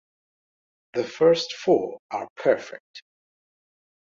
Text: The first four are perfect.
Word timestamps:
The 0.95 1.03
first 1.03 1.53
four 1.53 1.99
are 2.09 2.27
perfect. 2.35 3.03